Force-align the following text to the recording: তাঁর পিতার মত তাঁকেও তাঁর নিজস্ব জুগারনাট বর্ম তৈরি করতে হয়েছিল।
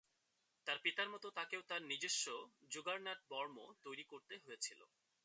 তাঁর 0.67 0.77
পিতার 0.83 1.07
মত 1.09 1.23
তাঁকেও 1.37 1.61
তাঁর 1.69 1.81
নিজস্ব 1.81 2.25
জুগারনাট 2.71 3.19
বর্ম 3.29 3.57
তৈরি 3.83 4.03
করতে 4.03 4.35
হয়েছিল। 4.37 4.79